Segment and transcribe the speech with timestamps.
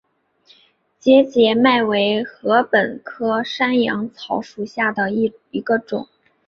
[0.97, 6.07] 节节麦为禾本科山羊草属下的一个种。